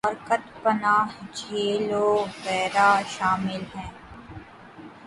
[0.05, 3.91] اور کت پناہ جھیل وغیرہ شامل ہیں